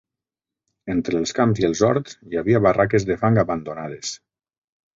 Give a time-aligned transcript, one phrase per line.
[0.93, 4.19] Entre els camps i els horts hi havia barraques de fang abandonades